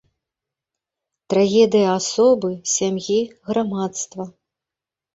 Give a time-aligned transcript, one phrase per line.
[1.33, 3.21] Трагедыя асобы, сям'і,
[3.53, 4.23] грамадства.